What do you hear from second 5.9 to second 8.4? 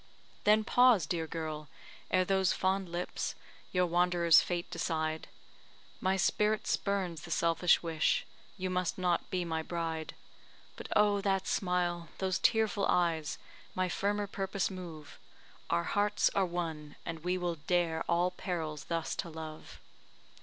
My spirit spurns the selfish wish